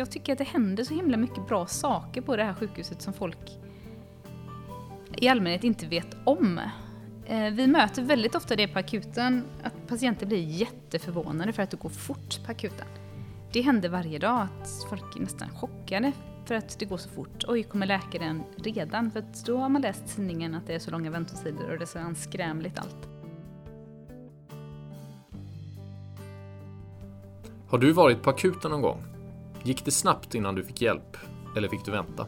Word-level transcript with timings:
jag 0.00 0.10
tycker 0.10 0.32
att 0.32 0.38
det 0.38 0.44
händer 0.44 0.84
så 0.84 0.94
himla 0.94 1.16
mycket 1.16 1.48
bra 1.48 1.66
saker 1.66 2.20
på 2.20 2.36
det 2.36 2.44
här 2.44 2.54
sjukhuset 2.54 3.02
som 3.02 3.12
folk 3.12 3.58
i 5.16 5.28
allmänhet 5.28 5.64
inte 5.64 5.86
vet 5.86 6.16
om. 6.24 6.60
Eh, 7.26 7.50
vi 7.52 7.66
möter 7.66 8.02
väldigt 8.02 8.34
ofta 8.34 8.56
det 8.56 8.68
på 8.68 8.78
akuten, 8.78 9.44
att 9.62 9.86
patienter 9.86 10.26
blir 10.26 10.44
jätteförvånade 10.44 11.52
för 11.52 11.62
att 11.62 11.70
det 11.70 11.76
går 11.76 11.88
fort 11.88 12.44
på 12.46 12.52
akuten. 12.52 12.86
Det 13.52 13.60
händer 13.60 13.88
varje 13.88 14.18
dag 14.18 14.40
att 14.40 14.68
folk 14.88 15.16
är 15.16 15.20
nästan 15.20 15.48
chockade 15.48 16.12
för 16.44 16.54
att 16.54 16.78
det 16.78 16.84
går 16.84 16.96
så 16.96 17.08
fort. 17.08 17.44
Oj, 17.48 17.62
kommer 17.62 17.86
läkaren 17.86 18.42
redan? 18.56 19.10
För 19.10 19.18
att 19.18 19.46
då 19.46 19.56
har 19.56 19.68
man 19.68 19.82
läst 19.82 20.16
tidningen 20.16 20.54
att 20.54 20.66
det 20.66 20.74
är 20.74 20.78
så 20.78 20.90
långa 20.90 21.10
väntetider 21.10 21.70
och 21.70 21.78
det 21.78 21.84
är 21.84 21.86
så 21.86 21.98
anskrämligt 21.98 22.78
allt. 22.78 23.08
Har 27.68 27.78
du 27.78 27.92
varit 27.92 28.22
på 28.22 28.30
akuten 28.30 28.70
någon 28.70 28.82
gång? 28.82 29.19
Gick 29.62 29.84
det 29.84 29.90
snabbt 29.90 30.34
innan 30.34 30.54
du 30.54 30.64
fick 30.64 30.82
hjälp? 30.82 31.16
Eller 31.56 31.68
fick 31.68 31.84
du 31.84 31.90
vänta? 31.90 32.26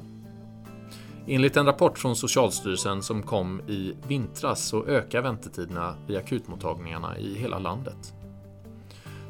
Enligt 1.26 1.56
en 1.56 1.66
rapport 1.66 1.98
från 1.98 2.16
Socialstyrelsen 2.16 3.02
som 3.02 3.22
kom 3.22 3.60
i 3.60 3.94
vintras 4.08 4.64
så 4.64 4.86
ökar 4.86 5.22
väntetiderna 5.22 5.94
vid 6.06 6.16
akutmottagningarna 6.16 7.18
i 7.18 7.34
hela 7.34 7.58
landet. 7.58 8.14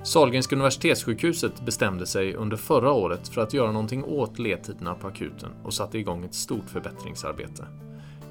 Sahlgrenska 0.04 0.56
universitetssjukhuset 0.56 1.64
bestämde 1.66 2.06
sig 2.06 2.34
under 2.34 2.56
förra 2.56 2.92
året 2.92 3.28
för 3.28 3.40
att 3.42 3.52
göra 3.52 3.72
någonting 3.72 4.04
åt 4.04 4.38
ledtiderna 4.38 4.94
på 4.94 5.06
akuten 5.06 5.50
och 5.62 5.74
satte 5.74 5.98
igång 5.98 6.24
ett 6.24 6.34
stort 6.34 6.70
förbättringsarbete. 6.70 7.66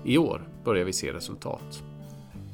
I 0.03 0.17
år 0.17 0.41
börjar 0.63 0.85
vi 0.85 0.93
se 0.93 1.13
resultat. 1.13 1.83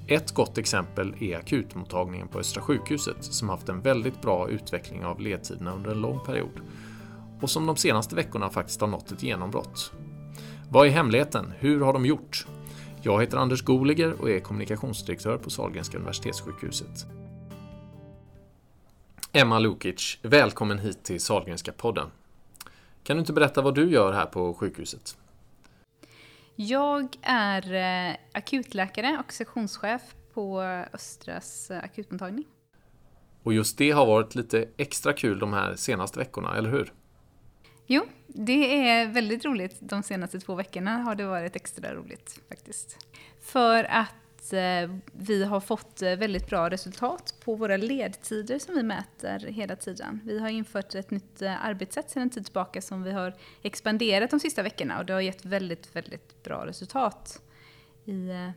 Ett 0.07 0.31
gott 0.31 0.57
exempel 0.57 1.15
är 1.19 1.37
akutmottagningen 1.37 2.27
på 2.27 2.39
Östra 2.39 2.61
sjukhuset 2.61 3.23
som 3.23 3.49
haft 3.49 3.69
en 3.69 3.81
väldigt 3.81 4.21
bra 4.21 4.49
utveckling 4.49 5.05
av 5.05 5.19
ledtiderna 5.19 5.73
under 5.73 5.91
en 5.91 6.02
lång 6.02 6.19
period 6.25 6.61
och 7.41 7.49
som 7.49 7.66
de 7.66 7.75
senaste 7.75 8.16
veckorna 8.16 8.49
faktiskt 8.49 8.81
har 8.81 8.88
nått 8.88 9.11
ett 9.11 9.23
genombrott. 9.23 9.91
Vad 10.71 10.88
är 10.88 10.91
hemligheten? 10.91 11.53
Hur 11.59 11.81
har 11.81 11.93
de 11.93 12.05
gjort? 12.05 12.45
Jag 13.02 13.21
heter 13.21 13.38
Anders 13.38 13.61
Goliger 13.61 14.21
och 14.21 14.30
är 14.30 14.39
kommunikationsdirektör 14.39 15.38
på 15.38 15.49
Sahlgrenska 15.49 15.97
universitetssjukhuset. 15.97 17.05
Emma 19.31 19.59
Lukic, 19.59 20.19
välkommen 20.21 20.80
hit 20.80 21.03
till 21.03 21.21
Sahlgrenska 21.21 21.71
podden. 21.71 22.11
Kan 23.03 23.15
du 23.15 23.19
inte 23.19 23.33
berätta 23.33 23.61
vad 23.61 23.75
du 23.75 23.91
gör 23.91 24.13
här 24.13 24.25
på 24.25 24.53
sjukhuset? 24.53 25.17
Jag 26.55 27.15
är 27.21 27.73
eh, 27.73 28.15
akutläkare 28.33 29.23
och 29.25 29.33
sektionschef 29.33 30.02
på 30.33 30.61
Östras 30.93 31.71
eh, 31.71 31.83
akutmottagning. 31.83 32.45
Och 33.43 33.53
just 33.53 33.77
det 33.77 33.91
har 33.91 34.05
varit 34.05 34.35
lite 34.35 34.69
extra 34.77 35.13
kul 35.13 35.39
de 35.39 35.53
här 35.53 35.75
senaste 35.75 36.19
veckorna, 36.19 36.58
eller 36.58 36.69
hur? 36.69 36.93
Jo, 37.89 38.05
det 38.27 38.89
är 38.89 39.07
väldigt 39.07 39.45
roligt. 39.45 39.77
De 39.80 40.03
senaste 40.03 40.39
två 40.39 40.55
veckorna 40.55 40.97
har 40.97 41.16
det 41.16 41.25
varit 41.25 41.55
extra 41.55 41.93
roligt 41.93 42.41
faktiskt. 42.49 42.97
För 43.41 43.83
att 43.83 44.53
eh, 44.53 44.95
vi 45.11 45.43
har 45.43 45.59
fått 45.59 46.02
eh, 46.02 46.15
väldigt 46.15 46.49
bra 46.49 46.69
resultat 46.69 47.35
på 47.43 47.55
våra 47.55 47.77
ledtider 47.77 48.59
som 48.59 48.75
vi 48.75 48.83
mäter 48.83 49.39
hela 49.39 49.75
tiden. 49.75 50.21
Vi 50.25 50.39
har 50.39 50.49
infört 50.49 50.95
ett 50.95 51.11
nytt 51.11 51.41
eh, 51.41 51.65
arbetssätt 51.65 52.09
sedan 52.09 52.21
en 52.21 52.30
tid 52.30 52.45
tillbaka 52.45 52.81
som 52.81 53.03
vi 53.03 53.11
har 53.11 53.33
expanderat 53.61 54.30
de 54.30 54.39
sista 54.39 54.63
veckorna 54.63 54.99
och 54.99 55.05
det 55.05 55.13
har 55.13 55.21
gett 55.21 55.45
väldigt, 55.45 55.95
väldigt 55.95 56.43
bra 56.43 56.65
resultat 56.65 57.41
i 58.05 58.30
eh, 58.30 58.49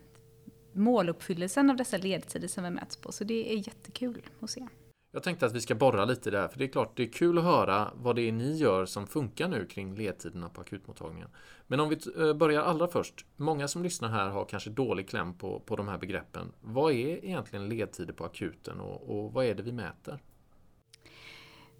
måluppfyllelsen 0.72 1.70
av 1.70 1.76
dessa 1.76 1.96
ledtider 1.96 2.48
som 2.48 2.64
vi 2.64 2.70
mäts 2.70 2.96
på. 2.96 3.12
Så 3.12 3.24
det 3.24 3.52
är 3.52 3.56
jättekul 3.56 4.22
att 4.40 4.50
se. 4.50 4.66
Jag 5.12 5.22
tänkte 5.22 5.46
att 5.46 5.54
vi 5.54 5.60
ska 5.60 5.74
borra 5.74 6.04
lite 6.04 6.28
i 6.28 6.32
det 6.32 6.38
här, 6.38 6.48
för 6.48 6.58
det 6.58 6.64
är 6.64 6.68
klart 6.68 6.96
det 6.96 7.02
är 7.02 7.12
kul 7.12 7.38
att 7.38 7.44
höra 7.44 7.90
vad 7.94 8.16
det 8.16 8.22
är 8.22 8.32
ni 8.32 8.56
gör 8.56 8.86
som 8.86 9.06
funkar 9.06 9.48
nu 9.48 9.66
kring 9.66 9.94
ledtiderna 9.94 10.48
på 10.48 10.60
akutmottagningen. 10.60 11.28
Men 11.66 11.80
om 11.80 11.88
vi 11.88 11.98
eh, 12.18 12.34
börjar 12.34 12.62
allra 12.62 12.88
först. 12.88 13.26
Många 13.36 13.68
som 13.68 13.82
lyssnar 13.82 14.08
här 14.08 14.28
har 14.28 14.44
kanske 14.44 14.70
dålig 14.70 15.08
kläm 15.08 15.34
på, 15.34 15.60
på 15.60 15.76
de 15.76 15.88
här 15.88 15.98
begreppen. 15.98 16.52
Vad 16.60 16.92
är 16.92 17.24
egentligen 17.24 17.68
ledtider 17.68 18.12
på 18.12 18.24
akuten 18.24 18.80
och, 18.80 19.10
och 19.10 19.32
vad 19.32 19.44
är 19.44 19.54
det 19.54 19.62
vi 19.62 19.72
mäter? 19.72 20.18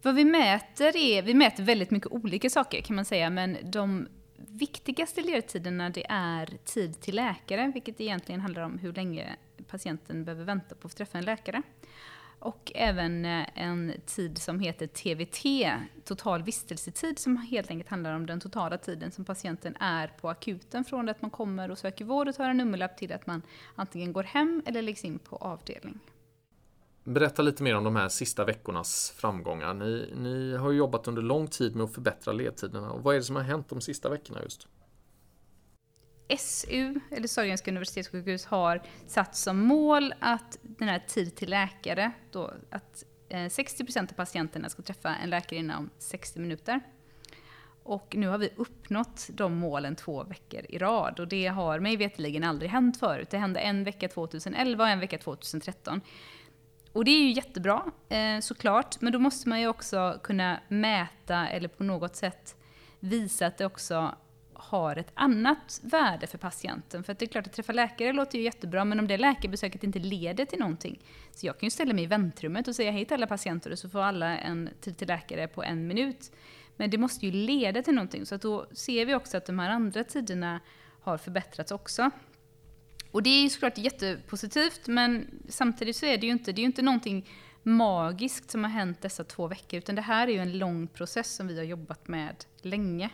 Vad 0.03 0.15
vi 0.15 0.25
mäter 0.25 0.97
är, 0.97 1.23
vi 1.23 1.35
mäter 1.35 1.65
väldigt 1.65 1.91
mycket 1.91 2.12
olika 2.12 2.51
saker 2.51 2.81
kan 2.81 2.97
man 2.97 3.05
säga, 3.05 3.31
men 3.31 3.57
de 3.71 4.09
viktigaste 4.37 5.21
ledtiderna 5.21 5.91
det 5.91 6.07
är 6.09 6.47
tid 6.65 7.01
till 7.01 7.17
läkare, 7.17 7.71
vilket 7.75 8.01
egentligen 8.01 8.41
handlar 8.41 8.62
om 8.62 8.79
hur 8.79 8.93
länge 8.93 9.37
patienten 9.69 10.25
behöver 10.25 10.45
vänta 10.45 10.75
på 10.75 10.87
att 10.87 10.93
få 10.93 10.97
träffa 10.97 11.19
en 11.19 11.25
läkare. 11.25 11.62
Och 12.41 12.73
även 12.75 13.25
eh, 13.25 13.47
en 13.55 13.93
tid 14.06 14.39
som 14.39 14.61
heter 14.61 14.87
TVT, 14.87 15.71
total 16.05 16.43
vistelsetid, 16.43 17.19
som 17.19 17.37
helt 17.37 17.71
enkelt 17.71 17.91
handlar 17.91 18.17
om 18.17 18.27
den 18.27 18.41
totala 18.41 18.78
tiden 18.78 19.11
som 19.11 19.25
patienten 19.25 19.77
är 19.81 20.09
på 20.09 20.28
akuten 20.28 20.84
från 20.84 21.09
att 21.09 21.23
man 21.23 21.31
kommer 21.31 21.71
och 21.71 21.79
söker 21.79 22.05
vård 22.05 22.29
och 22.29 22.34
tar 22.34 22.50
en 22.50 22.56
nummerlapp 22.56 22.97
till 22.97 23.12
att 23.12 23.27
man 23.27 23.43
antingen 23.75 24.12
går 24.12 24.23
hem 24.23 24.62
eller 24.67 24.83
läggs 24.83 25.05
in 25.05 25.19
på 25.19 25.37
avdelning. 25.37 25.99
Berätta 27.05 27.43
lite 27.43 27.62
mer 27.62 27.77
om 27.77 27.84
de 27.84 27.97
här 27.97 28.09
sista 28.09 28.45
veckornas 28.45 29.15
framgångar. 29.17 29.75
Ni, 29.75 30.12
ni 30.17 30.56
har 30.56 30.73
jobbat 30.73 31.09
under 31.09 31.23
lång 31.23 31.47
tid 31.47 31.77
med 31.77 31.84
att 31.84 31.95
förbättra 31.95 32.33
ledtiderna. 32.33 32.91
Och 32.91 33.03
vad 33.03 33.15
är 33.15 33.19
det 33.19 33.25
som 33.25 33.37
har 33.37 33.43
hänt 33.43 33.69
de 33.69 33.81
sista 33.81 34.09
veckorna 34.09 34.43
just? 34.43 34.69
SU, 36.39 37.01
eller 37.11 37.29
Sahlgrenska 37.29 37.71
universitetssjukhus, 37.71 38.47
har 38.47 38.83
satt 39.07 39.37
som 39.37 39.61
mål 39.61 40.15
att 40.21 40.59
den 40.63 40.89
här 40.89 40.99
tid 40.99 41.35
till 41.35 41.51
läkare, 41.51 42.13
då, 42.31 42.53
att 42.71 43.05
eh, 43.29 43.37
60% 43.37 44.03
av 44.03 44.15
patienterna 44.15 44.69
ska 44.69 44.83
träffa 44.83 45.17
en 45.17 45.31
läkare 45.31 45.59
inom 45.59 45.91
60 45.99 46.41
minuter. 46.41 46.81
Och 47.83 48.15
nu 48.17 48.29
har 48.29 48.39
vi 48.39 48.51
uppnått 48.57 49.29
de 49.33 49.55
målen 49.55 49.97
två 49.97 50.25
veckor 50.25 50.61
i 50.69 50.79
rad 50.79 51.21
och 51.21 51.29
det 51.29 51.47
har 51.47 51.81
mig 51.81 51.97
veterligen 51.97 52.45
aldrig 52.45 52.71
hänt 52.71 52.97
förut. 52.97 53.31
Det 53.31 53.39
hände 53.39 53.61
en 53.61 53.85
vecka 53.85 54.09
2011 54.09 54.85
och 54.85 54.91
en 54.91 55.01
vecka 55.01 55.19
2013. 55.19 56.01
Och 56.93 57.05
det 57.05 57.11
är 57.11 57.23
ju 57.23 57.33
jättebra 57.33 57.85
eh, 58.09 58.41
såklart, 58.41 59.01
men 59.01 59.12
då 59.12 59.19
måste 59.19 59.49
man 59.49 59.61
ju 59.61 59.69
också 59.69 60.21
kunna 60.23 60.61
mäta 60.69 61.49
eller 61.49 61.69
på 61.69 61.85
något 61.85 62.17
sätt 62.17 62.57
visa 63.01 63.47
att 63.47 63.59
det 63.59 63.67
också 63.67 64.15
har 64.60 64.97
ett 64.97 65.10
annat 65.15 65.81
värde 65.82 66.26
för 66.26 66.38
patienten. 66.38 67.04
För 67.04 67.15
det 67.15 67.25
är 67.25 67.26
klart 67.26 67.47
att 67.47 67.53
träffa 67.53 67.72
läkare 67.72 68.12
låter 68.12 68.38
ju 68.38 68.44
jättebra, 68.44 68.84
men 68.84 69.00
om 69.00 69.09
det 69.09 69.16
läkarbesöket 69.16 69.84
inte 69.84 69.98
leder 69.98 70.44
till 70.44 70.59
någonting. 70.59 71.00
Så 71.32 71.47
jag 71.47 71.59
kan 71.59 71.66
ju 71.66 71.71
ställa 71.71 71.94
mig 71.94 72.04
i 72.04 72.06
väntrummet 72.06 72.69
och 72.69 72.76
säga 72.76 72.91
hej 72.91 73.04
till 73.04 73.15
alla 73.15 73.26
patienter 73.26 73.72
och 73.72 73.78
så 73.78 73.88
får 73.88 74.00
alla 74.00 74.38
en 74.38 74.70
tid 74.81 74.97
till 74.97 75.09
läkare 75.09 75.49
på 75.49 75.62
en 75.62 75.87
minut. 75.87 76.32
Men 76.76 76.91
det 76.91 76.99
måste 76.99 77.26
ju 77.26 77.32
leda 77.32 77.82
till 77.82 77.94
någonting, 77.94 78.26
så 78.26 78.34
att 78.34 78.43
då 78.43 78.66
ser 78.72 79.06
vi 79.06 79.15
också 79.15 79.37
att 79.37 79.47
de 79.47 79.59
här 79.59 79.70
andra 79.70 80.04
tiderna 80.04 80.60
har 81.03 81.19
förbättrats 81.19 81.72
också. 81.72 82.10
Och 83.10 83.22
det 83.22 83.31
är 83.31 83.43
ju 83.43 83.49
såklart 83.49 83.78
jättepositivt, 83.78 84.87
men 84.87 85.26
samtidigt 85.49 85.97
så 85.97 86.06
är 86.06 86.19
det 86.19 86.26
ju 86.26 86.32
inte, 86.32 86.53
det 86.53 86.59
är 86.59 86.62
ju 86.62 86.66
inte 86.66 86.82
någonting 86.82 87.28
magiskt 87.62 88.50
som 88.50 88.65
har 88.65 88.70
hänt 88.70 89.03
dessa 89.03 89.25
två 89.25 89.47
veckor, 89.47 89.78
utan 89.78 89.94
det 89.94 90.03
här 90.03 90.28
är 90.28 90.32
ju 90.32 90.38
en 90.38 90.59
lång 90.59 90.87
process 90.87 91.34
som 91.34 91.47
vi 91.47 91.56
har 91.56 91.65
jobbat 91.65 92.09
med 92.09 92.44
länge. 92.62 93.10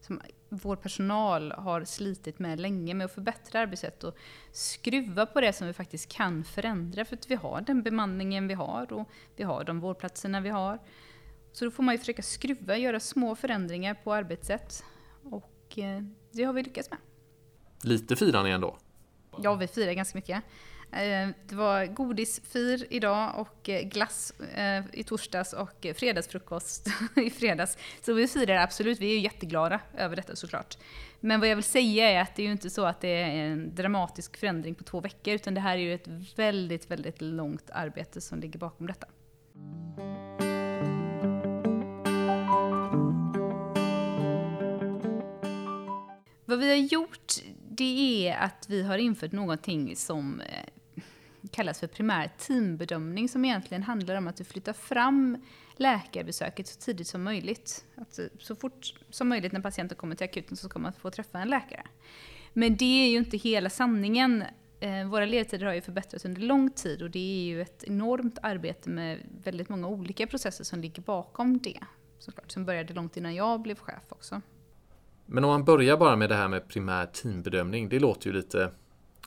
Som 0.00 0.20
vår 0.48 0.76
personal 0.76 1.52
har 1.52 1.84
slitit 1.84 2.38
med 2.38 2.60
länge 2.60 2.94
med 2.94 3.04
att 3.04 3.14
förbättra 3.14 3.60
arbetssätt 3.60 4.04
och 4.04 4.16
skruva 4.52 5.26
på 5.26 5.40
det 5.40 5.52
som 5.52 5.66
vi 5.66 5.72
faktiskt 5.72 6.12
kan 6.12 6.44
förändra 6.44 7.04
för 7.04 7.16
att 7.16 7.30
vi 7.30 7.34
har 7.34 7.60
den 7.60 7.82
bemanningen 7.82 8.48
vi 8.48 8.54
har 8.54 8.92
och 8.92 9.08
vi 9.36 9.44
har 9.44 9.64
de 9.64 9.80
vårdplatserna 9.80 10.40
vi 10.40 10.48
har. 10.48 10.78
Så 11.52 11.64
då 11.64 11.70
får 11.70 11.82
man 11.82 11.94
ju 11.94 11.98
försöka 11.98 12.22
skruva, 12.22 12.76
göra 12.76 13.00
små 13.00 13.34
förändringar 13.34 13.94
på 13.94 14.14
arbetssätt 14.14 14.84
och 15.22 15.78
eh, 15.78 16.02
det 16.32 16.44
har 16.44 16.52
vi 16.52 16.62
lyckats 16.62 16.90
med. 16.90 16.98
Lite 17.82 18.16
firar 18.16 18.42
ni 18.44 18.50
ändå? 18.50 18.78
Ja, 19.38 19.54
vi 19.54 19.66
firar 19.66 19.92
ganska 19.92 20.18
mycket. 20.18 20.44
Eh, 20.92 21.28
det 21.48 21.54
var 21.54 21.86
godisfir 21.86 22.86
idag 22.90 23.32
och 23.36 23.68
eh, 23.68 23.82
glass 23.82 24.32
eh, 24.40 24.84
i 24.92 25.02
torsdags 25.02 25.52
och 25.52 25.86
fredagsfrukost 25.96 26.88
i 27.16 27.30
fredags. 27.30 27.78
Så 28.00 28.12
vi 28.12 28.28
firar 28.28 28.56
absolut, 28.56 29.00
vi 29.00 29.10
är 29.10 29.14
ju 29.14 29.20
jätteglada 29.20 29.80
över 29.96 30.16
detta 30.16 30.36
såklart. 30.36 30.78
Men 31.20 31.40
vad 31.40 31.48
jag 31.48 31.56
vill 31.56 31.64
säga 31.64 32.10
är 32.10 32.20
att 32.20 32.36
det 32.36 32.42
är 32.42 32.46
ju 32.46 32.52
inte 32.52 32.70
så 32.70 32.84
att 32.84 33.00
det 33.00 33.08
är 33.08 33.30
en 33.30 33.74
dramatisk 33.74 34.36
förändring 34.36 34.74
på 34.74 34.84
två 34.84 35.00
veckor, 35.00 35.34
utan 35.34 35.54
det 35.54 35.60
här 35.60 35.76
är 35.76 35.80
ju 35.80 35.94
ett 35.94 36.08
väldigt, 36.36 36.90
väldigt 36.90 37.20
långt 37.20 37.70
arbete 37.70 38.20
som 38.20 38.40
ligger 38.40 38.58
bakom 38.58 38.86
detta. 38.86 39.06
Vad 46.44 46.58
vi 46.58 46.68
har 46.68 46.76
gjort, 46.76 47.32
det 47.70 48.28
är 48.28 48.36
att 48.36 48.66
vi 48.68 48.82
har 48.82 48.98
infört 48.98 49.32
någonting 49.32 49.96
som 49.96 50.42
kallas 51.58 51.80
för 51.80 51.86
primär 51.86 52.30
teambedömning 52.38 53.28
som 53.28 53.44
egentligen 53.44 53.82
handlar 53.82 54.16
om 54.16 54.28
att 54.28 54.36
du 54.36 54.44
flyttar 54.44 54.72
fram 54.72 55.38
läkarbesöket 55.76 56.66
så 56.66 56.80
tidigt 56.80 57.06
som 57.06 57.22
möjligt. 57.22 57.84
Att 57.94 58.18
så 58.38 58.54
fort 58.54 58.94
som 59.10 59.28
möjligt 59.28 59.52
när 59.52 59.60
patienten 59.60 59.98
kommer 59.98 60.14
till 60.16 60.24
akuten 60.24 60.56
så 60.56 60.68
ska 60.68 60.78
man 60.78 60.92
få 60.92 61.10
träffa 61.10 61.38
en 61.38 61.48
läkare. 61.48 61.82
Men 62.52 62.76
det 62.76 63.04
är 63.04 63.10
ju 63.10 63.18
inte 63.18 63.36
hela 63.36 63.70
sanningen. 63.70 64.44
Eh, 64.80 65.08
våra 65.08 65.24
ledtider 65.24 65.66
har 65.66 65.74
ju 65.74 65.80
förbättrats 65.80 66.24
under 66.24 66.40
lång 66.40 66.70
tid 66.70 67.02
och 67.02 67.10
det 67.10 67.18
är 67.18 67.42
ju 67.42 67.62
ett 67.62 67.84
enormt 67.84 68.38
arbete 68.42 68.90
med 68.90 69.18
väldigt 69.44 69.68
många 69.68 69.88
olika 69.88 70.26
processer 70.26 70.64
som 70.64 70.80
ligger 70.80 71.02
bakom 71.02 71.58
det. 71.58 71.80
såklart, 72.18 72.50
som 72.50 72.64
började 72.64 72.94
långt 72.94 73.16
innan 73.16 73.34
jag 73.34 73.60
blev 73.60 73.78
chef 73.78 74.04
också. 74.08 74.40
Men 75.26 75.44
om 75.44 75.50
man 75.50 75.64
börjar 75.64 75.96
bara 75.96 76.16
med 76.16 76.28
det 76.28 76.36
här 76.36 76.48
med 76.48 76.68
primär 76.68 77.06
teambedömning, 77.06 77.88
det 77.88 77.98
låter 77.98 78.26
ju 78.26 78.32
lite 78.32 78.70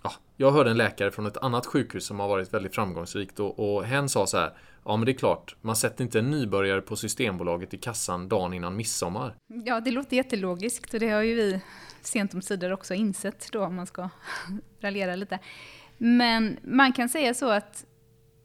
Ja, 0.03 0.11
jag 0.37 0.51
hörde 0.51 0.69
en 0.69 0.77
läkare 0.77 1.11
från 1.11 1.25
ett 1.25 1.37
annat 1.37 1.65
sjukhus 1.65 2.05
som 2.05 2.19
har 2.19 2.27
varit 2.27 2.53
väldigt 2.53 2.75
framgångsrikt 2.75 3.39
och, 3.39 3.75
och 3.75 3.85
hen 3.85 4.09
sa 4.09 4.27
så 4.27 4.37
här 4.37 4.53
Ja 4.85 4.97
men 4.97 5.05
det 5.05 5.11
är 5.11 5.17
klart, 5.17 5.55
man 5.61 5.75
sätter 5.75 6.03
inte 6.03 6.19
en 6.19 6.31
nybörjare 6.31 6.81
på 6.81 6.95
Systembolaget 6.95 7.73
i 7.73 7.77
kassan 7.77 8.29
dagen 8.29 8.53
innan 8.53 8.75
midsommar. 8.75 9.35
Ja, 9.65 9.79
det 9.79 9.91
låter 9.91 10.17
jättelogiskt 10.17 10.93
och 10.93 10.99
det 10.99 11.09
har 11.09 11.21
ju 11.21 11.35
vi 11.35 11.61
sent 12.01 12.33
om 12.33 12.41
sidor 12.41 12.73
också 12.73 12.93
insett 12.93 13.51
då 13.51 13.65
om 13.65 13.75
man 13.75 13.87
ska 13.87 14.09
raljera 14.79 15.15
lite. 15.15 15.39
Men 15.97 16.57
man 16.63 16.93
kan 16.93 17.09
säga 17.09 17.33
så 17.33 17.49
att 17.49 17.85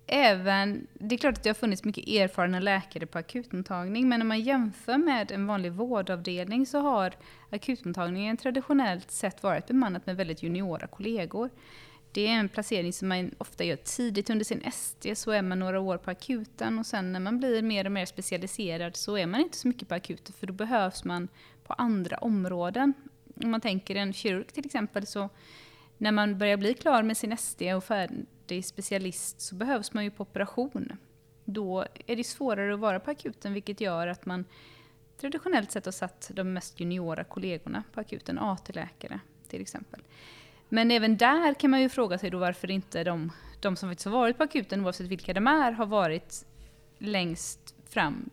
även, 0.06 0.86
det 0.94 1.14
är 1.14 1.18
klart 1.18 1.34
att 1.34 1.42
det 1.42 1.48
har 1.48 1.54
funnits 1.54 1.84
mycket 1.84 2.08
erfarna 2.08 2.60
läkare 2.60 3.06
på 3.06 3.18
akutmottagning, 3.18 4.08
men 4.08 4.22
om 4.22 4.28
man 4.28 4.40
jämför 4.40 4.98
med 4.98 5.32
en 5.32 5.46
vanlig 5.46 5.72
vårdavdelning 5.72 6.66
så 6.66 6.78
har 6.78 7.14
akutmottagningen 7.50 8.36
traditionellt 8.36 9.10
sett 9.10 9.42
varit 9.42 9.66
bemannat 9.66 10.06
med 10.06 10.16
väldigt 10.16 10.42
juniora 10.42 10.86
kollegor. 10.86 11.50
Det 12.12 12.26
är 12.26 12.32
en 12.32 12.48
placering 12.48 12.92
som 12.92 13.08
man 13.08 13.34
ofta 13.38 13.64
gör 13.64 13.76
tidigt 13.76 14.30
under 14.30 14.44
sin 14.44 14.62
ST, 14.62 15.14
så 15.14 15.30
är 15.30 15.42
man 15.42 15.58
några 15.58 15.80
år 15.80 15.98
på 15.98 16.10
akuten 16.10 16.78
och 16.78 16.86
sen 16.86 17.12
när 17.12 17.20
man 17.20 17.38
blir 17.38 17.62
mer 17.62 17.84
och 17.84 17.92
mer 17.92 18.06
specialiserad 18.06 18.96
så 18.96 19.16
är 19.16 19.26
man 19.26 19.40
inte 19.40 19.56
så 19.56 19.68
mycket 19.68 19.88
på 19.88 19.94
akuten 19.94 20.34
för 20.38 20.46
då 20.46 20.52
behövs 20.52 21.04
man 21.04 21.28
på 21.64 21.72
andra 21.72 22.16
områden. 22.16 22.94
Om 23.44 23.50
man 23.50 23.60
tänker 23.60 23.94
en 23.94 24.12
kirurg 24.12 24.46
till 24.46 24.66
exempel 24.66 25.06
så 25.06 25.28
när 25.98 26.12
man 26.12 26.38
börjar 26.38 26.56
bli 26.56 26.74
klar 26.74 27.02
med 27.02 27.16
sin 27.16 27.32
ST 27.32 27.74
och 27.74 27.84
färdig 27.84 28.26
specialist 28.62 29.40
så 29.40 29.54
behövs 29.54 29.92
man 29.92 30.04
ju 30.04 30.10
på 30.10 30.22
operation. 30.22 30.92
Då 31.44 31.86
är 32.06 32.16
det 32.16 32.24
svårare 32.24 32.74
att 32.74 32.80
vara 32.80 33.00
på 33.00 33.10
akuten 33.10 33.52
vilket 33.52 33.80
gör 33.80 34.06
att 34.06 34.26
man 34.26 34.44
traditionellt 35.20 35.70
sett 35.70 35.84
har 35.84 35.92
satt 35.92 36.30
de 36.34 36.52
mest 36.52 36.80
juniora 36.80 37.24
kollegorna 37.24 37.82
på 37.92 38.00
akuten, 38.00 38.38
AT-läkare 38.38 39.20
till 39.48 39.60
exempel. 39.60 40.00
Men 40.68 40.90
även 40.90 41.16
där 41.16 41.54
kan 41.54 41.70
man 41.70 41.80
ju 41.80 41.88
fråga 41.88 42.18
sig 42.18 42.30
då 42.30 42.38
varför 42.38 42.70
inte 42.70 43.04
de, 43.04 43.32
de 43.60 43.76
som 43.76 43.88
faktiskt 43.88 44.04
har 44.04 44.12
varit 44.12 44.36
på 44.36 44.42
akuten, 44.42 44.84
oavsett 44.84 45.06
vilka 45.06 45.34
de 45.34 45.46
är, 45.46 45.72
har 45.72 45.86
varit 45.86 46.46
längst 46.98 47.74
fram. 47.88 48.30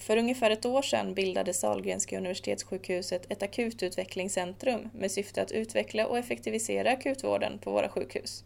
För 0.00 0.16
ungefär 0.16 0.50
ett 0.50 0.66
år 0.66 0.82
sedan 0.82 1.14
bildade 1.14 1.54
Sahlgrenska 1.54 2.18
universitetssjukhuset 2.18 3.30
ett 3.30 3.42
akututvecklingscentrum 3.42 4.88
med 4.94 5.10
syfte 5.10 5.42
att 5.42 5.52
utveckla 5.52 6.06
och 6.06 6.18
effektivisera 6.18 6.90
akutvården 6.90 7.58
på 7.58 7.70
våra 7.70 7.88
sjukhus. 7.88 8.44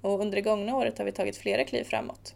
Och 0.00 0.20
under 0.20 0.36
det 0.36 0.42
gångna 0.42 0.76
året 0.76 0.98
har 0.98 1.04
vi 1.04 1.12
tagit 1.12 1.36
flera 1.36 1.64
kliv 1.64 1.84
framåt. 1.84 2.34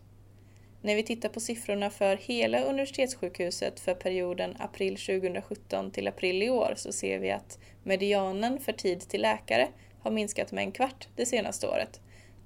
När 0.83 0.97
vi 0.97 1.03
tittar 1.03 1.29
på 1.29 1.41
siffrorna 1.41 1.91
för 1.91 2.17
hela 2.17 2.63
universitetssjukhuset 2.63 3.81
för 3.81 3.95
perioden 3.95 4.57
april 4.59 4.97
2017 4.97 5.91
till 5.91 6.09
april 6.09 6.43
i 6.43 6.51
år 6.51 6.75
så 6.77 6.93
ser 6.93 7.19
vi 7.19 7.31
att 7.31 7.59
medianen 7.83 8.61
för 8.61 8.73
tid 8.73 9.01
till 9.01 9.23
läkare 9.23 9.69
har 10.01 10.11
minskat 10.11 10.53
med 10.53 10.65
en 10.65 10.73
kvart 10.73 11.09
det 11.17 11.27
senaste 11.27 11.69
året. 11.69 12.01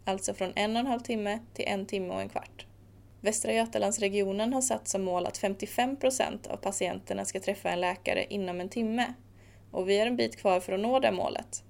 Alltså 0.05 0.35
från 0.35 0.53
en 0.57 0.77
och 0.77 0.81
en 0.81 0.87
halv 0.87 1.01
timme 1.01 1.39
till 1.55 1.65
en 1.69 1.87
timme 1.87 2.15
och 2.15 2.21
en 2.21 2.29
kvart. 2.29 2.67
Västra 3.25 3.53
Götalandsregionen 3.53 4.53
har 4.53 4.61
satt 4.61 4.89
som 4.89 5.05
mål 5.05 5.27
att 5.27 5.39
55 5.39 5.97
procent 5.97 6.47
av 6.47 6.57
patienterna 6.57 7.25
ska 7.25 7.41
träffa 7.41 7.71
en 7.71 7.81
läkare 7.81 8.25
inom 8.29 8.61
en 8.61 8.69
timme 8.69 9.15
och 9.71 9.89
vi 9.89 9.99
har 9.99 10.07
en 10.07 10.17
bit 10.17 10.37
kvar 10.37 10.61
för 10.61 10.73
att 10.73 10.81
nå 10.81 11.01
det 11.01 11.13
målet. 11.13 11.65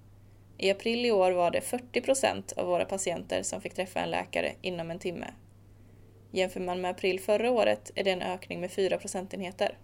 I 0.58 0.70
april 0.70 1.06
i 1.06 1.10
år 1.10 1.32
var 1.32 1.50
det 1.50 1.60
40 1.60 2.00
procent 2.00 2.52
av 2.52 2.66
våra 2.66 2.84
patienter 2.84 3.42
som 3.42 3.60
fick 3.60 3.74
träffa 3.74 4.00
en 4.00 4.10
läkare 4.10 4.52
inom 4.60 4.90
en 4.90 4.98
timme. 4.98 5.26
Jämför 6.30 6.60
man 6.60 6.80
med 6.80 6.90
april 6.90 7.20
förra 7.20 7.50
året 7.50 7.90
är 7.94 8.04
det 8.04 8.10
en 8.10 8.22
ökning 8.22 8.60
med 8.60 8.70
4 8.70 8.98
procentenheter. 8.98 9.78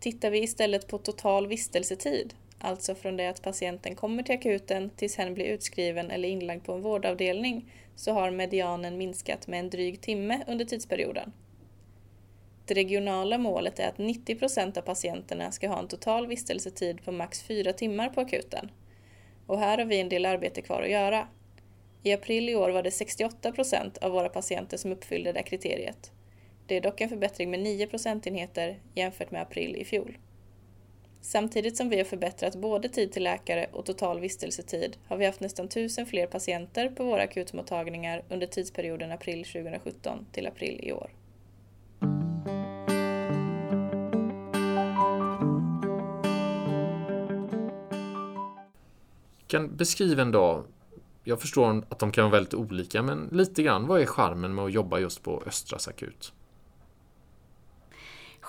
Tittar 0.00 0.30
vi 0.30 0.42
istället 0.42 0.88
på 0.88 0.98
total 0.98 1.46
vistelsetid, 1.46 2.34
alltså 2.60 2.94
från 2.94 3.16
det 3.16 3.26
att 3.26 3.42
patienten 3.42 3.94
kommer 3.94 4.22
till 4.22 4.34
akuten 4.34 4.90
tills 4.96 5.16
hen 5.16 5.34
blir 5.34 5.44
utskriven 5.44 6.10
eller 6.10 6.28
inlagd 6.28 6.64
på 6.64 6.72
en 6.72 6.82
vårdavdelning, 6.82 7.72
så 7.96 8.12
har 8.12 8.30
medianen 8.30 8.98
minskat 8.98 9.46
med 9.46 9.60
en 9.60 9.70
dryg 9.70 10.00
timme 10.00 10.44
under 10.46 10.64
tidsperioden. 10.64 11.32
Det 12.66 12.74
regionala 12.74 13.38
målet 13.38 13.78
är 13.78 13.88
att 13.88 13.98
90 13.98 14.34
procent 14.34 14.76
av 14.76 14.82
patienterna 14.82 15.52
ska 15.52 15.68
ha 15.68 15.78
en 15.78 15.88
total 15.88 16.26
vistelsetid 16.26 17.04
på 17.04 17.12
max 17.12 17.42
fyra 17.42 17.72
timmar 17.72 18.08
på 18.08 18.20
akuten. 18.20 18.70
Och 19.46 19.58
här 19.58 19.78
har 19.78 19.84
vi 19.84 20.00
en 20.00 20.08
del 20.08 20.26
arbete 20.26 20.62
kvar 20.62 20.82
att 20.82 20.90
göra. 20.90 21.28
I 22.02 22.12
april 22.12 22.48
i 22.48 22.54
år 22.54 22.70
var 22.70 22.82
det 22.82 22.90
68 22.90 23.52
procent 23.52 23.98
av 23.98 24.12
våra 24.12 24.28
patienter 24.28 24.76
som 24.76 24.92
uppfyllde 24.92 25.32
det 25.32 25.42
kriteriet. 25.42 26.12
Det 26.66 26.76
är 26.76 26.80
dock 26.80 27.00
en 27.00 27.08
förbättring 27.08 27.50
med 27.50 27.60
9 27.60 27.86
procentenheter 27.86 28.80
jämfört 28.94 29.30
med 29.30 29.42
april 29.42 29.76
i 29.76 29.84
fjol. 29.84 30.18
Samtidigt 31.22 31.76
som 31.76 31.88
vi 31.88 31.96
har 31.96 32.04
förbättrat 32.04 32.56
både 32.56 32.88
tid 32.88 33.12
till 33.12 33.22
läkare 33.22 33.66
och 33.72 33.86
total 33.86 34.20
vistelsetid 34.20 34.96
har 35.08 35.16
vi 35.16 35.26
haft 35.26 35.40
nästan 35.40 35.66
1000 35.66 36.06
fler 36.06 36.26
patienter 36.26 36.88
på 36.88 37.04
våra 37.04 37.22
akutmottagningar 37.22 38.22
under 38.28 38.46
tidsperioden 38.46 39.12
april 39.12 39.44
2017 39.44 40.26
till 40.32 40.46
april 40.46 40.80
i 40.82 40.92
år. 40.92 41.10
Kan 49.46 49.76
beskriva 49.76 50.22
en 50.22 50.32
dag 50.32 50.64
jag 51.24 51.40
förstår 51.40 51.84
att 51.88 51.98
de 51.98 52.12
kan 52.12 52.24
vara 52.24 52.32
väldigt 52.32 52.54
olika, 52.54 53.02
men 53.02 53.28
lite 53.32 53.62
grann, 53.62 53.86
vad 53.86 54.00
är 54.00 54.06
charmen 54.06 54.54
med 54.54 54.64
att 54.64 54.72
jobba 54.72 54.98
just 54.98 55.22
på 55.22 55.42
Östras 55.46 55.88
akut? 55.88 56.32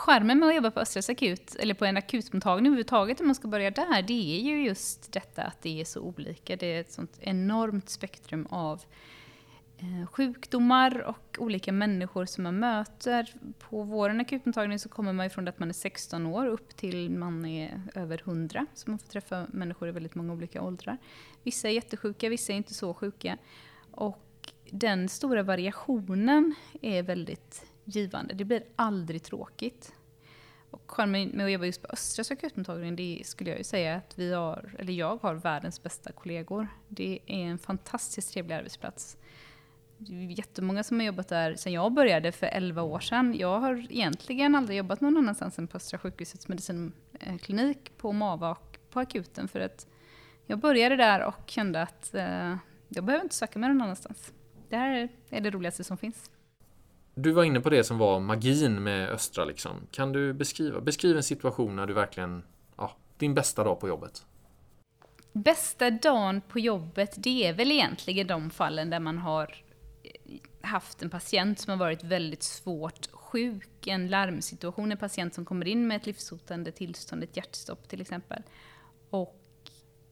Charmen 0.05 0.39
med 0.39 0.49
att 0.49 0.55
jobba 0.55 0.71
på 0.71 0.79
Östras 0.79 1.09
akut, 1.09 1.55
eller 1.55 1.73
på 1.73 1.85
en 1.85 1.97
akutmottagning 1.97 2.65
överhuvudtaget 2.65 3.19
om 3.19 3.25
man 3.25 3.35
ska 3.35 3.47
börja 3.47 3.71
där, 3.71 4.01
det 4.01 4.37
är 4.37 4.41
ju 4.41 4.63
just 4.63 5.11
detta 5.11 5.43
att 5.43 5.61
det 5.61 5.81
är 5.81 5.85
så 5.85 6.01
olika. 6.01 6.55
Det 6.55 6.65
är 6.65 6.81
ett 6.81 6.91
sånt 6.91 7.17
enormt 7.19 7.89
spektrum 7.89 8.47
av 8.49 8.81
eh, 9.77 10.07
sjukdomar 10.07 11.01
och 11.01 11.37
olika 11.39 11.71
människor 11.71 12.25
som 12.25 12.43
man 12.43 12.59
möter. 12.59 13.33
På 13.59 13.83
vår 13.83 14.19
akutmottagning 14.19 14.79
så 14.79 14.89
kommer 14.89 15.13
man 15.13 15.25
ifrån 15.25 15.47
att 15.47 15.59
man 15.59 15.69
är 15.69 15.73
16 15.73 16.25
år 16.25 16.47
upp 16.47 16.75
till 16.75 17.09
man 17.09 17.45
är 17.45 17.81
över 17.95 18.21
100. 18.25 18.65
Så 18.73 18.89
man 18.89 18.99
får 18.99 19.07
träffa 19.07 19.45
människor 19.49 19.89
i 19.89 19.91
väldigt 19.91 20.15
många 20.15 20.33
olika 20.33 20.61
åldrar. 20.61 20.97
Vissa 21.43 21.69
är 21.69 21.73
jättesjuka, 21.73 22.29
vissa 22.29 22.53
är 22.53 22.57
inte 22.57 22.73
så 22.73 22.93
sjuka. 22.93 23.37
Och 23.91 24.51
den 24.71 25.09
stora 25.09 25.43
variationen 25.43 26.55
är 26.81 27.03
väldigt 27.03 27.65
givande. 27.85 28.33
Det 28.33 28.45
blir 28.45 28.63
aldrig 28.75 29.23
tråkigt. 29.23 29.93
Och 30.71 30.91
charmen 30.91 31.29
med 31.29 31.45
att 31.45 31.51
jobba 31.51 31.65
just 31.65 31.81
på 31.81 31.87
Östra 31.93 32.23
akutmottagningen, 32.35 32.95
det 32.95 33.21
skulle 33.25 33.49
jag 33.49 33.57
ju 33.57 33.63
säga 33.63 33.95
att 33.95 34.19
vi 34.19 34.33
har, 34.33 34.75
eller 34.79 34.93
jag 34.93 35.17
har 35.21 35.33
världens 35.33 35.83
bästa 35.83 36.11
kollegor. 36.11 36.67
Det 36.87 37.19
är 37.25 37.35
en 37.35 37.57
fantastiskt 37.57 38.33
trevlig 38.33 38.55
arbetsplats. 38.55 39.17
Det 39.97 40.13
är 40.13 40.17
jättemånga 40.17 40.83
som 40.83 40.99
har 40.99 41.05
jobbat 41.05 41.27
där 41.27 41.55
sedan 41.55 41.73
jag 41.73 41.93
började 41.93 42.31
för 42.31 42.47
11 42.47 42.81
år 42.81 42.99
sedan. 42.99 43.35
Jag 43.37 43.59
har 43.59 43.87
egentligen 43.89 44.55
aldrig 44.55 44.77
jobbat 44.77 45.01
någon 45.01 45.17
annanstans 45.17 45.59
än 45.59 45.67
på 45.67 45.77
Östra 45.77 45.99
sjukhusets 45.99 46.47
medicinklinik, 46.47 47.97
på 47.97 48.11
MAVA 48.11 48.51
och 48.51 48.77
på 48.89 48.99
akuten 48.99 49.47
för 49.47 49.59
att 49.59 49.87
jag 50.45 50.59
började 50.59 50.95
där 50.95 51.23
och 51.23 51.43
kände 51.45 51.81
att 51.81 52.13
eh, 52.13 52.55
jag 52.87 53.03
behöver 53.03 53.23
inte 53.23 53.35
söka 53.35 53.59
mig 53.59 53.69
någon 53.69 53.81
annanstans. 53.81 54.33
Det 54.69 54.77
här 54.77 55.09
är 55.29 55.41
det 55.41 55.51
roligaste 55.51 55.83
som 55.83 55.97
finns. 55.97 56.31
Du 57.21 57.31
var 57.31 57.43
inne 57.43 57.61
på 57.61 57.69
det 57.69 57.83
som 57.83 57.97
var 57.97 58.19
magin 58.19 58.83
med 58.83 59.09
Östra. 59.09 59.45
Liksom. 59.45 59.87
Kan 59.91 60.11
du 60.11 60.33
beskriva 60.33 60.81
beskriv 60.81 61.17
en 61.17 61.23
situation 61.23 61.75
när 61.75 61.85
du 61.85 61.93
verkligen, 61.93 62.43
ja, 62.77 62.91
din 63.17 63.33
bästa 63.33 63.63
dag 63.63 63.79
på 63.79 63.87
jobbet? 63.87 64.25
Bästa 65.33 65.89
dagen 65.89 66.41
på 66.41 66.59
jobbet, 66.59 67.13
det 67.17 67.47
är 67.47 67.53
väl 67.53 67.71
egentligen 67.71 68.27
de 68.27 68.49
fallen 68.49 68.89
där 68.89 68.99
man 68.99 69.17
har 69.17 69.63
eh, 70.03 70.39
haft 70.61 71.01
en 71.01 71.09
patient 71.09 71.59
som 71.59 71.71
har 71.71 71.77
varit 71.77 72.03
väldigt 72.03 72.43
svårt 72.43 73.09
sjuk, 73.11 73.87
en 73.87 74.07
larmsituation, 74.07 74.91
en 74.91 74.97
patient 74.97 75.33
som 75.33 75.45
kommer 75.45 75.67
in 75.67 75.87
med 75.87 75.97
ett 75.97 76.05
livshotande 76.05 76.71
tillstånd, 76.71 77.23
ett 77.23 77.37
hjärtstopp 77.37 77.87
till 77.87 78.01
exempel. 78.01 78.43
Och 79.09 79.41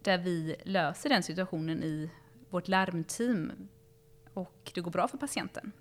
där 0.01 0.17
vi 0.17 0.55
löser 0.63 1.09
den 1.09 1.23
situationen 1.23 1.83
i 1.83 2.09
vårt 2.49 2.67
larmteam 2.67 3.51
och 4.33 4.71
det 4.75 4.81
går 4.81 4.91
bra 4.91 5.07
för 5.07 5.17
patienten. 5.17 5.71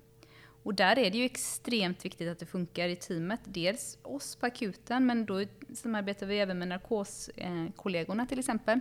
Och 0.63 0.75
där 0.75 0.99
är 0.99 1.11
det 1.11 1.17
ju 1.17 1.25
extremt 1.25 2.05
viktigt 2.05 2.29
att 2.29 2.39
det 2.39 2.45
funkar 2.45 2.89
i 2.89 2.95
teamet. 2.95 3.39
Dels 3.43 3.97
oss 4.01 4.35
på 4.35 4.45
akuten, 4.45 5.05
men 5.05 5.25
då 5.25 5.43
samarbetar 5.73 6.27
vi 6.27 6.39
även 6.39 6.59
med 6.59 6.67
narkoskollegorna 6.67 8.25
till 8.25 8.39
exempel. 8.39 8.79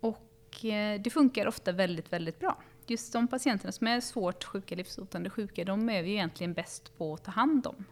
Och 0.00 0.64
eh, 0.64 1.00
det 1.00 1.10
funkar 1.10 1.46
ofta 1.46 1.72
väldigt, 1.72 2.12
väldigt 2.12 2.40
bra. 2.40 2.62
Just 2.86 3.12
de 3.12 3.28
patienterna 3.28 3.72
som 3.72 3.86
är 3.86 4.00
svårt 4.00 4.44
sjuka, 4.44 4.74
livshotande 4.74 5.30
sjuka, 5.30 5.64
de 5.64 5.88
är 5.90 6.02
vi 6.02 6.10
egentligen 6.10 6.52
bäst 6.52 6.98
på 6.98 7.14
att 7.14 7.24
ta 7.24 7.30
hand 7.30 7.66
om. 7.66 7.84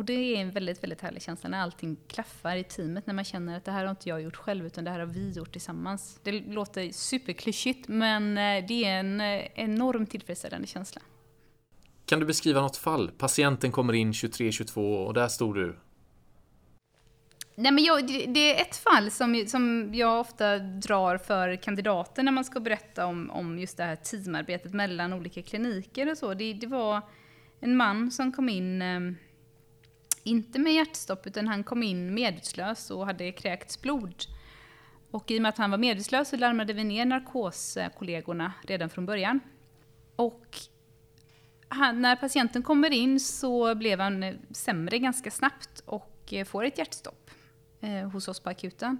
Och 0.00 0.06
det 0.06 0.36
är 0.36 0.40
en 0.40 0.50
väldigt, 0.50 0.82
väldigt 0.82 1.00
härlig 1.00 1.22
känsla 1.22 1.48
när 1.48 1.60
allting 1.60 1.96
klaffar 2.08 2.56
i 2.56 2.64
teamet, 2.64 3.06
när 3.06 3.14
man 3.14 3.24
känner 3.24 3.56
att 3.56 3.64
det 3.64 3.72
här 3.72 3.84
har 3.84 3.90
inte 3.90 4.08
jag 4.08 4.22
gjort 4.22 4.36
själv, 4.36 4.66
utan 4.66 4.84
det 4.84 4.90
här 4.90 4.98
har 4.98 5.06
vi 5.06 5.30
gjort 5.30 5.52
tillsammans. 5.52 6.20
Det 6.22 6.32
låter 6.32 6.92
superklyschigt, 6.92 7.88
men 7.88 8.38
eh, 8.38 8.66
det 8.68 8.84
är 8.84 9.00
en 9.00 9.20
eh, 9.20 9.42
enormt 9.54 10.10
tillfredsställande 10.10 10.66
känsla. 10.66 11.00
Kan 12.06 12.20
du 12.20 12.26
beskriva 12.26 12.60
något 12.60 12.76
fall? 12.76 13.10
Patienten 13.18 13.72
kommer 13.72 13.92
in 13.92 14.12
23-22 14.12 15.04
och 15.06 15.14
där 15.14 15.28
står 15.28 15.54
du. 15.54 15.76
Nej, 17.54 17.72
men 17.72 17.84
jag, 17.84 18.06
det 18.06 18.56
är 18.56 18.62
ett 18.62 18.76
fall 18.76 19.10
som, 19.10 19.44
som 19.46 19.94
jag 19.94 20.20
ofta 20.20 20.58
drar 20.58 21.18
för 21.18 21.56
kandidater 21.56 22.22
när 22.22 22.32
man 22.32 22.44
ska 22.44 22.60
berätta 22.60 23.06
om, 23.06 23.30
om 23.30 23.58
just 23.58 23.76
det 23.76 23.84
här 23.84 23.96
teamarbetet 23.96 24.72
mellan 24.72 25.12
olika 25.12 25.42
kliniker 25.42 26.10
och 26.10 26.18
så. 26.18 26.34
Det, 26.34 26.52
det 26.52 26.66
var 26.66 27.00
en 27.60 27.76
man 27.76 28.10
som 28.10 28.32
kom 28.32 28.48
in 28.48 28.82
ehm, 28.82 29.16
inte 30.22 30.58
med 30.58 30.74
hjärtstopp, 30.74 31.26
utan 31.26 31.48
han 31.48 31.64
kom 31.64 31.82
in 31.82 32.14
medvetslös 32.14 32.90
och 32.90 33.06
hade 33.06 33.32
kräkts 33.32 33.82
blod. 33.82 34.14
Och 35.10 35.30
i 35.30 35.38
och 35.38 35.42
med 35.42 35.48
att 35.48 35.58
han 35.58 35.70
var 35.70 35.78
medvetslös 35.78 36.28
så 36.28 36.36
larmade 36.36 36.72
vi 36.72 36.84
ner 36.84 37.04
narkoskollegorna 37.04 38.52
redan 38.62 38.90
från 38.90 39.06
början. 39.06 39.40
Och 40.16 40.56
han, 41.68 42.02
när 42.02 42.16
patienten 42.16 42.62
kommer 42.62 42.90
in 42.90 43.20
så 43.20 43.74
blev 43.74 44.00
han 44.00 44.22
eh, 44.22 44.34
sämre 44.50 44.98
ganska 44.98 45.30
snabbt 45.30 45.82
och 45.84 46.32
eh, 46.32 46.44
får 46.44 46.64
ett 46.64 46.78
hjärtstopp 46.78 47.30
eh, 47.80 48.08
hos 48.10 48.28
oss 48.28 48.40
på 48.40 48.50
akuten. 48.50 48.98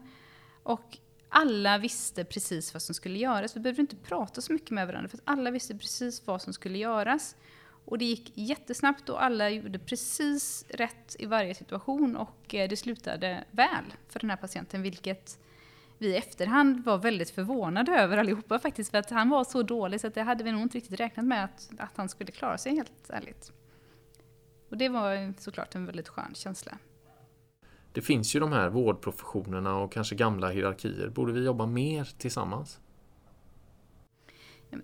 Och 0.62 0.98
alla 1.28 1.78
visste 1.78 2.24
precis 2.24 2.74
vad 2.74 2.82
som 2.82 2.94
skulle 2.94 3.18
göras. 3.18 3.56
Vi 3.56 3.60
behövde 3.60 3.80
inte 3.80 3.96
prata 3.96 4.40
så 4.40 4.52
mycket 4.52 4.70
med 4.70 4.86
varandra 4.86 5.08
för 5.08 5.16
att 5.16 5.22
alla 5.24 5.50
visste 5.50 5.78
precis 5.78 6.26
vad 6.26 6.42
som 6.42 6.52
skulle 6.52 6.78
göras. 6.78 7.36
Och 7.90 7.98
det 7.98 8.04
gick 8.04 8.32
jättesnabbt 8.34 9.08
och 9.08 9.22
alla 9.22 9.50
gjorde 9.50 9.78
precis 9.78 10.64
rätt 10.68 11.16
i 11.18 11.26
varje 11.26 11.54
situation 11.54 12.16
och 12.16 12.54
eh, 12.54 12.68
det 12.68 12.76
slutade 12.76 13.44
väl 13.50 13.84
för 14.08 14.20
den 14.20 14.30
här 14.30 14.36
patienten, 14.36 14.82
vilket 14.82 15.38
vi 15.98 16.06
i 16.06 16.16
efterhand 16.16 16.84
var 16.84 16.98
väldigt 16.98 17.30
förvånade 17.30 17.92
över 17.92 18.16
allihopa 18.16 18.58
faktiskt, 18.58 18.90
för 18.90 18.98
att 18.98 19.10
han 19.10 19.30
var 19.30 19.44
så 19.44 19.62
dålig 19.62 20.00
så 20.00 20.06
att 20.06 20.14
det 20.14 20.22
hade 20.22 20.44
vi 20.44 20.52
nog 20.52 20.62
inte 20.62 20.78
riktigt 20.78 21.00
räknat 21.00 21.26
med 21.26 21.44
att, 21.44 21.70
att 21.78 21.96
han 21.96 22.08
skulle 22.08 22.32
klara 22.32 22.58
sig 22.58 22.74
helt 22.74 23.10
ärligt. 23.10 23.52
Och 24.68 24.76
det 24.76 24.88
var 24.88 25.40
såklart 25.40 25.74
en 25.74 25.86
väldigt 25.86 26.08
skön 26.08 26.34
känsla. 26.34 26.78
Det 27.92 28.02
finns 28.02 28.36
ju 28.36 28.40
de 28.40 28.52
här 28.52 28.68
vårdprofessionerna 28.68 29.76
och 29.76 29.92
kanske 29.92 30.14
gamla 30.14 30.50
hierarkier. 30.50 31.08
Borde 31.08 31.32
vi 31.32 31.44
jobba 31.44 31.66
mer 31.66 32.04
tillsammans? 32.18 32.80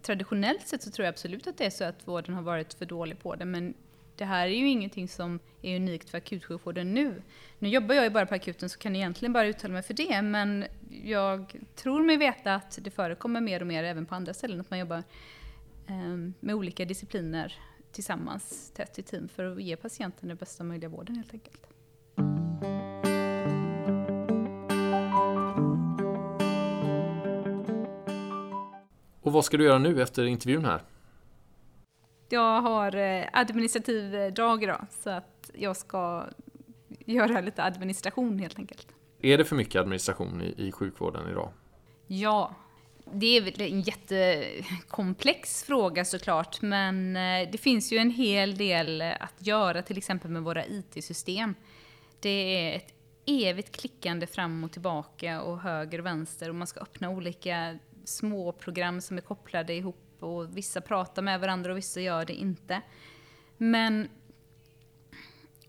Traditionellt 0.03 0.69
sett 0.69 0.83
så 0.83 0.91
tror 0.91 1.05
jag 1.05 1.13
absolut 1.13 1.47
att 1.47 1.59
det 1.59 1.67
är 1.67 1.71
så 1.71 1.85
att 1.85 2.09
vården 2.09 2.35
har 2.35 2.43
varit 2.43 2.75
för 2.75 2.87
dålig 2.87 3.19
på 3.19 3.35
det, 3.35 3.45
men 3.45 3.75
det 4.17 4.25
här 4.25 4.47
är 4.47 4.53
ju 4.53 4.69
ingenting 4.69 5.09
som 5.09 5.39
är 5.63 5.77
unikt 5.77 6.11
för 6.11 6.19
akutsjukvården 6.19 6.95
nu. 6.95 7.23
Nu 7.59 7.69
jobbar 7.69 7.95
jag 7.95 8.05
ju 8.05 8.11
bara 8.11 8.27
på 8.27 8.35
akuten 8.35 8.69
så 8.69 8.79
kan 8.79 8.95
jag 8.95 9.01
egentligen 9.01 9.33
bara 9.33 9.47
uttala 9.47 9.73
mig 9.73 9.83
för 9.83 9.95
det, 9.95 10.23
men 10.23 10.65
jag 11.05 11.55
tror 11.75 12.05
mig 12.05 12.17
veta 12.17 12.55
att 12.55 12.79
det 12.83 12.91
förekommer 12.91 13.41
mer 13.41 13.61
och 13.61 13.67
mer 13.67 13.85
även 13.85 14.07
på 14.07 14.15
andra 14.15 14.35
ställen, 14.35 14.61
att 14.61 14.71
man 14.71 14.79
jobbar 14.79 15.03
ehm, 15.87 16.35
med 16.41 16.55
olika 16.55 16.85
discipliner 16.85 17.55
tillsammans, 17.93 18.71
tätt 18.75 18.99
i 18.99 19.03
team, 19.03 19.29
för 19.29 19.45
att 19.45 19.63
ge 19.63 19.77
patienten 19.77 20.29
den 20.29 20.37
bästa 20.37 20.65
möjliga 20.65 20.89
vården 20.89 21.17
helt 21.17 21.33
enkelt. 21.33 21.76
Och 29.27 29.33
vad 29.33 29.45
ska 29.45 29.57
du 29.57 29.65
göra 29.65 29.79
nu 29.79 30.03
efter 30.03 30.25
intervjun 30.25 30.65
här? 30.65 30.83
Jag 32.29 32.61
har 32.63 32.97
eh, 32.97 33.25
administrativ 33.33 34.35
dag 34.35 34.63
idag, 34.63 34.87
så 34.91 35.11
att 35.11 35.51
jag 35.55 35.77
ska 35.77 36.25
göra 37.07 37.41
lite 37.41 37.63
administration 37.63 38.39
helt 38.39 38.59
enkelt. 38.59 38.89
Är 39.21 39.39
det 39.39 39.45
för 39.45 39.57
mycket 39.57 39.81
administration 39.81 40.43
i, 40.43 40.67
i 40.67 40.73
sjukvården 40.73 41.31
idag? 41.31 41.53
Ja, 42.07 42.55
det 43.13 43.27
är 43.27 43.41
väl 43.41 43.61
en 43.61 43.81
jättekomplex 43.81 45.65
fråga 45.65 46.05
såklart, 46.05 46.63
men 46.63 47.17
eh, 47.17 47.51
det 47.53 47.59
finns 47.59 47.93
ju 47.93 47.99
en 47.99 48.11
hel 48.11 48.57
del 48.57 49.03
att 49.03 49.47
göra, 49.47 49.83
till 49.83 49.99
exempel 49.99 50.31
med 50.31 50.43
våra 50.43 50.67
IT-system. 50.67 51.55
Det 52.21 52.29
är 52.29 52.77
ett 52.77 52.95
evigt 53.27 53.81
klickande 53.81 54.27
fram 54.27 54.65
och 54.65 54.73
tillbaka 54.73 55.43
och 55.43 55.61
höger 55.61 55.99
och 55.99 56.07
vänster 56.07 56.49
och 56.49 56.55
man 56.55 56.67
ska 56.67 56.81
öppna 56.81 57.11
olika 57.11 57.79
små 58.09 58.53
program 58.53 59.01
som 59.01 59.17
är 59.17 59.23
kopplade 59.23 59.75
ihop 59.75 60.17
och 60.21 60.57
vissa 60.57 60.81
pratar 60.81 61.23
med 61.23 61.41
varandra 61.41 61.73
och 61.73 61.79
vissa 61.79 62.01
gör 62.01 62.25
det 62.25 62.35
inte. 62.35 62.83
Men 63.57 64.09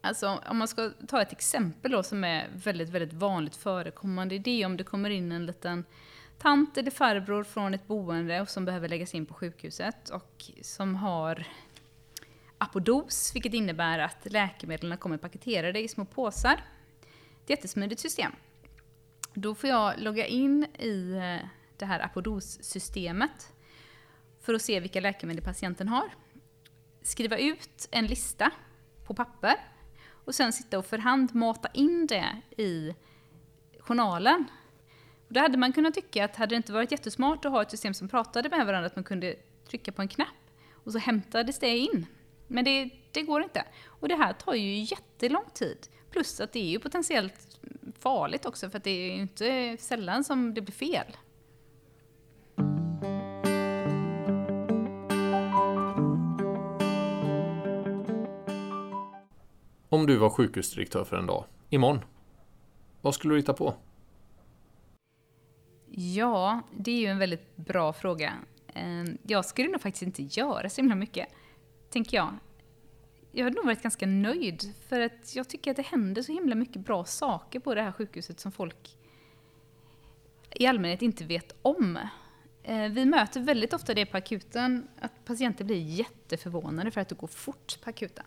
alltså, 0.02 0.40
om 0.50 0.58
man 0.58 0.68
ska 0.68 0.92
ta 1.08 1.22
ett 1.22 1.32
exempel 1.32 1.92
då 1.92 2.04
som 2.04 2.24
är 2.24 2.50
väldigt, 2.54 2.90
väldigt 2.90 3.14
vanligt 3.14 3.56
förekommande. 3.56 4.40
Det 4.40 4.62
är 4.62 4.66
om 4.66 4.78
det 4.78 4.84
kommer 4.84 5.10
in 5.10 5.32
en 5.32 5.46
liten 5.46 5.86
tant 6.38 6.78
eller 6.78 6.92
farbror 6.92 7.44
från 7.44 7.74
ett 7.74 7.88
boende 7.88 8.42
och 8.42 8.50
som 8.50 8.66
behöver 8.66 8.90
läggas 8.90 9.16
in 9.16 9.26
på 9.26 9.34
sjukhuset 9.34 10.10
och 10.10 10.44
som 10.62 10.96
har 10.96 11.48
apodos, 12.58 13.36
vilket 13.36 13.54
innebär 13.54 14.00
att 14.00 14.28
läkemedlen 14.32 14.98
kommer 14.98 15.18
paketerade 15.18 15.80
i 15.80 15.88
små 15.88 16.06
påsar. 16.06 16.64
Det 17.46 17.54
är 17.54 17.58
ett 17.58 17.60
jättesmidigt 17.60 18.02
system. 18.02 18.32
Då 19.34 19.56
får 19.56 19.70
jag 19.70 19.94
logga 19.98 20.26
in 20.26 20.68
i 20.80 21.12
eh, 21.12 21.48
det 21.80 21.86
här 21.86 22.06
apodossystemet 22.06 23.54
för 24.42 24.54
att 24.54 24.62
se 24.62 24.80
vilka 24.80 25.02
läkemedel 25.02 25.44
patienten 25.44 25.88
har. 25.88 26.10
Skriva 27.02 27.38
ut 27.38 27.88
en 27.92 28.06
lista 28.06 28.52
på 29.06 29.14
papper 29.14 29.56
och 30.26 30.36
sen 30.36 30.54
sitta 30.54 30.80
och 30.80 30.86
för 30.86 30.98
hand 30.98 31.36
mata 31.36 31.70
in 31.74 32.08
det 32.08 32.42
i 32.58 32.96
journalen. 33.80 34.46
Och 35.28 35.34
då 35.34 35.40
hade 35.40 35.58
man 35.58 35.74
kunnat 35.74 35.94
tycka 35.94 36.26
att 36.26 36.36
hade 36.36 36.56
det 36.56 36.58
inte 36.58 36.74
varit 36.74 36.92
jättesmart 36.92 37.46
att 37.46 37.52
ha 37.52 37.62
ett 37.62 37.72
system 37.72 37.94
som 37.94 38.08
pratade 38.08 38.50
med 38.50 38.66
varandra, 38.66 38.88
att 38.88 38.96
man 38.96 39.04
kunde 39.04 39.36
trycka 39.70 39.92
på 39.92 40.02
en 40.02 40.08
knapp 40.08 40.28
och 40.72 40.92
så 40.92 40.98
hämtades 40.98 41.60
det 41.60 41.78
in. 41.78 42.06
Men 42.48 42.66
det, 42.66 42.90
det 43.12 43.22
går 43.22 43.44
inte. 43.44 43.66
Och 43.86 44.08
det 44.08 44.16
här 44.16 44.34
tar 44.34 44.54
ju 44.54 44.80
jättelång 44.80 45.46
tid. 45.54 45.88
Plus 46.12 46.40
att 46.40 46.52
det 46.52 46.60
är 46.60 46.70
ju 46.70 46.80
potentiellt 46.80 47.60
farligt 48.00 48.46
också, 48.46 48.70
för 48.70 48.78
att 48.78 48.84
det 48.84 48.92
är 48.92 49.16
ju 49.16 49.22
inte 49.22 49.78
sällan 49.80 50.24
som 50.24 50.54
det 50.54 50.62
blir 50.62 50.74
fel. 50.74 51.18
Om 59.98 60.06
du 60.06 60.18
var 60.18 60.30
sjukhusdirektör 60.30 61.04
för 61.04 61.18
en 61.18 61.26
dag, 61.26 61.46
imorgon, 61.70 62.00
vad 63.02 63.16
skulle 63.16 63.34
du 63.34 63.38
hitta 63.38 63.54
på? 63.54 63.76
Ja, 65.92 66.62
det 66.78 66.92
är 66.92 67.00
ju 67.00 67.06
en 67.06 67.18
väldigt 67.18 67.56
bra 67.56 67.94
fråga. 67.94 68.34
Ehm, 68.74 69.18
jag 69.24 69.46
skulle 69.46 69.70
nog 69.70 69.82
faktiskt 69.82 70.04
inte 70.04 70.24
göra 70.24 70.70
så 70.70 70.82
himla 70.82 70.96
mycket, 70.96 71.28
tänker 71.90 72.18
jag. 72.18 72.34
Jag 73.32 73.44
hade 73.44 73.56
nog 73.56 73.66
varit 73.66 73.82
ganska 73.82 74.06
nöjd, 74.06 74.74
för 74.88 75.02
att 75.02 75.36
jag 75.36 75.50
tycker 75.50 75.72
att 75.72 75.78
det 75.78 75.86
händer 75.86 76.22
så 76.22 76.32
himla 76.32 76.56
mycket 76.56 76.82
bra 76.82 77.06
saker 77.06 77.60
på 77.60 77.76
det 77.76 77.82
här 77.82 77.92
sjukhuset 77.92 78.40
som 78.40 78.52
folk 78.52 78.98
i 80.52 80.66
allmänhet 80.66 81.02
inte 81.02 81.26
vet 81.26 81.56
om. 81.62 82.00
Ehm, 82.64 82.94
vi 82.94 83.06
möter 83.06 83.40
väldigt 83.40 83.74
ofta 83.74 83.94
det 83.94 84.06
på 84.06 84.18
akuten, 84.18 84.88
att 85.00 85.26
patienter 85.26 85.66
blir 85.66 85.82
jätteförvånade 85.82 86.92
för 86.92 87.02
att 87.02 87.10
det 87.10 87.16
går 87.16 87.28
fort 87.28 87.82
på 87.82 87.90
akuten 87.90 88.26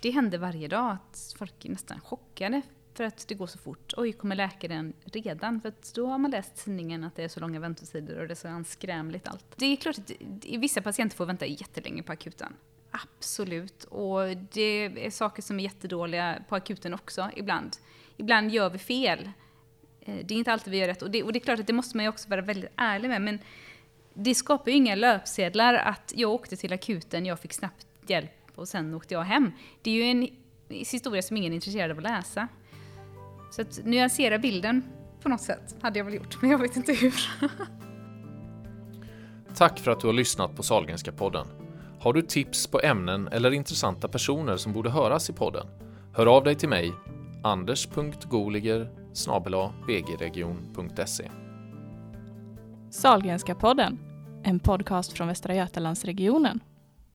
det 0.00 0.10
händer 0.10 0.38
varje 0.38 0.68
dag 0.68 0.90
att 0.90 1.34
folk 1.38 1.64
är 1.64 1.70
nästan 1.70 2.00
chockade 2.00 2.62
för 2.94 3.04
att 3.04 3.28
det 3.28 3.34
går 3.34 3.46
så 3.46 3.58
fort. 3.58 3.94
Oj, 3.96 4.12
kommer 4.12 4.36
läkaren 4.36 4.92
redan? 5.04 5.60
För 5.60 5.72
då 5.94 6.06
har 6.06 6.18
man 6.18 6.30
läst 6.30 6.64
tidningen 6.64 7.04
att 7.04 7.16
det 7.16 7.24
är 7.24 7.28
så 7.28 7.40
långa 7.40 7.60
väntetider 7.60 8.20
och 8.20 8.28
det 8.28 8.32
är 8.32 8.36
så 8.36 8.48
anskrämligt 8.48 9.28
allt. 9.28 9.44
Det 9.56 9.66
är 9.66 9.76
klart 9.76 9.98
att 9.98 10.10
vissa 10.44 10.82
patienter 10.82 11.16
får 11.16 11.26
vänta 11.26 11.46
jättelänge 11.46 12.02
på 12.02 12.12
akuten. 12.12 12.52
Absolut. 12.90 13.84
Och 13.84 14.36
det 14.52 15.06
är 15.06 15.10
saker 15.10 15.42
som 15.42 15.60
är 15.60 15.64
jättedåliga 15.64 16.42
på 16.48 16.56
akuten 16.56 16.94
också 16.94 17.30
ibland. 17.36 17.76
Ibland 18.16 18.50
gör 18.50 18.70
vi 18.70 18.78
fel. 18.78 19.30
Eh, 20.00 20.16
det 20.24 20.34
är 20.34 20.38
inte 20.38 20.52
alltid 20.52 20.70
vi 20.70 20.78
gör 20.78 20.86
rätt. 20.86 21.02
Och 21.02 21.10
det, 21.10 21.22
och 21.22 21.32
det 21.32 21.38
är 21.38 21.40
klart 21.40 21.60
att 21.60 21.66
det 21.66 21.72
måste 21.72 21.96
man 21.96 22.04
ju 22.04 22.08
också 22.08 22.28
vara 22.28 22.40
väldigt 22.40 22.70
ärlig 22.76 23.08
med. 23.08 23.22
Men 23.22 23.38
det 24.14 24.34
skapar 24.34 24.70
ju 24.70 24.76
inga 24.76 24.94
löpsedlar 24.94 25.74
att 25.74 26.12
jag 26.16 26.30
åkte 26.30 26.56
till 26.56 26.72
akuten, 26.72 27.26
jag 27.26 27.40
fick 27.40 27.52
snabbt 27.52 27.86
hjälp 28.06 28.37
och 28.58 28.68
sen 28.68 28.94
åkte 28.94 29.14
jag 29.14 29.22
hem. 29.22 29.52
Det 29.82 29.90
är 29.90 29.94
ju 29.94 30.02
en 30.02 30.28
historia 30.68 31.22
som 31.22 31.36
ingen 31.36 31.52
är 31.52 31.54
intresserad 31.54 31.90
av 31.90 31.96
att 31.96 32.02
läsa. 32.02 32.48
Så 33.50 33.62
att 33.62 33.80
nyansera 33.84 34.38
bilden 34.38 34.82
på 35.22 35.28
något 35.28 35.40
sätt 35.40 35.76
hade 35.80 35.98
jag 35.98 36.04
väl 36.04 36.14
gjort, 36.14 36.42
men 36.42 36.50
jag 36.50 36.58
vet 36.58 36.76
inte 36.76 36.92
hur. 36.92 37.14
Tack 39.54 39.78
för 39.78 39.90
att 39.90 40.00
du 40.00 40.06
har 40.06 40.14
lyssnat 40.14 40.56
på 40.56 40.62
Salgrenska 40.62 41.12
podden. 41.12 41.46
Har 42.00 42.12
du 42.12 42.22
tips 42.22 42.66
på 42.66 42.80
ämnen 42.80 43.28
eller 43.28 43.50
intressanta 43.50 44.08
personer 44.08 44.56
som 44.56 44.72
borde 44.72 44.90
höras 44.90 45.30
i 45.30 45.32
podden? 45.32 45.66
Hör 46.14 46.26
av 46.26 46.44
dig 46.44 46.54
till 46.54 46.68
mig, 46.68 46.92
anders.goliger 47.42 48.90
vgregion.se. 49.86 51.30
Salgrenska 52.90 53.54
podden, 53.54 53.98
en 54.44 54.60
podcast 54.60 55.12
från 55.12 55.28
Västra 55.28 55.54
Götalandsregionen. 55.54 56.60